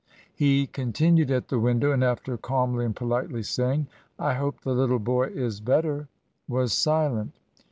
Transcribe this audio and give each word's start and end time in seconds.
He 0.33 0.65
continued 0.65 1.29
at 1.29 1.49
the 1.49 1.59
window, 1.59 1.91
and 1.91 2.03
after 2.03 2.35
calmly 2.35 2.85
and 2.85 2.95
politely 2.95 3.43
saying,' 3.43 3.85
I 4.17 4.33
hope 4.33 4.61
the 4.61 4.73
Httle 4.73 5.03
boy 5.03 5.27
is 5.27 5.59
better,' 5.61 6.07
was 6.47 6.73
silent. 6.73 7.33